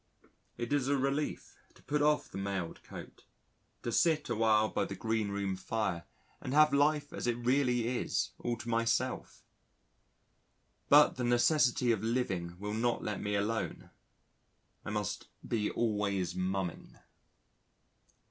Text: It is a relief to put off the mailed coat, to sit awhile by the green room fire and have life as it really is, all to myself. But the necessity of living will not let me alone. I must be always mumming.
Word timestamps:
It 0.57 0.73
is 0.73 0.87
a 0.87 0.97
relief 0.97 1.57
to 1.75 1.83
put 1.83 2.01
off 2.01 2.27
the 2.31 2.39
mailed 2.39 2.81
coat, 2.81 3.25
to 3.83 3.91
sit 3.91 4.29
awhile 4.31 4.67
by 4.67 4.85
the 4.85 4.95
green 4.95 5.29
room 5.29 5.55
fire 5.55 6.05
and 6.41 6.55
have 6.55 6.73
life 6.73 7.13
as 7.13 7.27
it 7.27 7.35
really 7.37 7.87
is, 7.87 8.31
all 8.39 8.57
to 8.57 8.67
myself. 8.67 9.43
But 10.89 11.17
the 11.17 11.23
necessity 11.23 11.91
of 11.91 12.01
living 12.03 12.57
will 12.57 12.73
not 12.73 13.03
let 13.03 13.21
me 13.21 13.35
alone. 13.35 13.91
I 14.83 14.89
must 14.89 15.27
be 15.47 15.69
always 15.69 16.33
mumming. 16.33 16.97